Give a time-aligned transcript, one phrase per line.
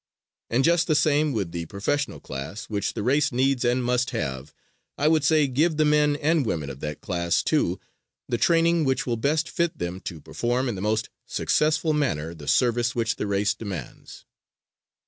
[0.49, 4.51] And just the same with the professional class which the race needs and must have,
[4.97, 7.79] I would say give the men and women of that class, too,
[8.27, 12.47] the training which will best fit them to perform in the most successful manner the
[12.47, 14.25] service which the race demands.